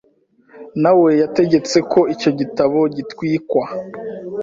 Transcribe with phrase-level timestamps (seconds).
[0.81, 3.63] nawe yategetse ko icyo gitabo gitwikwa